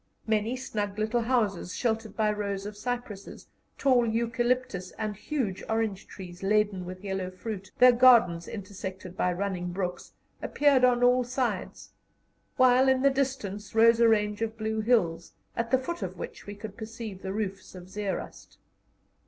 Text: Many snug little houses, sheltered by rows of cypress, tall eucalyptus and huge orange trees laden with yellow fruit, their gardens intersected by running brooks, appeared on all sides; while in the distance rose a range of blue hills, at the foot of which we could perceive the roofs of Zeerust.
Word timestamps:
Many 0.25 0.55
snug 0.57 0.97
little 0.97 1.21
houses, 1.21 1.75
sheltered 1.75 2.17
by 2.17 2.31
rows 2.31 2.65
of 2.65 2.75
cypress, 2.75 3.45
tall 3.77 4.03
eucalyptus 4.03 4.89
and 4.97 5.15
huge 5.15 5.63
orange 5.69 6.07
trees 6.07 6.41
laden 6.41 6.85
with 6.85 7.03
yellow 7.03 7.29
fruit, 7.29 7.69
their 7.77 7.91
gardens 7.91 8.47
intersected 8.47 9.15
by 9.15 9.31
running 9.31 9.71
brooks, 9.71 10.13
appeared 10.41 10.83
on 10.83 11.03
all 11.03 11.23
sides; 11.23 11.91
while 12.57 12.89
in 12.89 13.03
the 13.03 13.11
distance 13.11 13.75
rose 13.75 13.99
a 13.99 14.07
range 14.07 14.41
of 14.41 14.57
blue 14.57 14.79
hills, 14.81 15.33
at 15.55 15.69
the 15.69 15.77
foot 15.77 16.01
of 16.01 16.17
which 16.17 16.47
we 16.47 16.55
could 16.55 16.77
perceive 16.77 17.21
the 17.21 17.31
roofs 17.31 17.75
of 17.75 17.87
Zeerust. 17.87 18.57